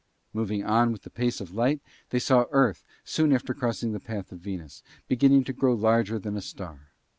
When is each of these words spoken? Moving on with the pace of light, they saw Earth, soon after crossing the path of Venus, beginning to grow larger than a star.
Moving 0.33 0.63
on 0.65 0.91
with 0.91 1.03
the 1.03 1.11
pace 1.11 1.39
of 1.39 1.53
light, 1.53 1.79
they 2.09 2.17
saw 2.17 2.45
Earth, 2.49 2.83
soon 3.03 3.31
after 3.31 3.53
crossing 3.53 3.91
the 3.91 3.99
path 3.99 4.31
of 4.31 4.39
Venus, 4.39 4.81
beginning 5.07 5.43
to 5.43 5.53
grow 5.53 5.75
larger 5.75 6.17
than 6.17 6.35
a 6.35 6.41
star. 6.41 6.89